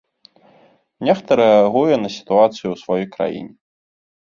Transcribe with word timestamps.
Нехта 1.07 1.31
рэагуе 1.41 1.95
на 2.05 2.09
сітуацыю 2.17 2.65
ў 2.71 2.77
сваёй 2.87 3.07
краіне. 3.15 3.53